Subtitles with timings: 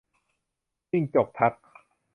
[0.89, 1.53] จิ้งจกทัก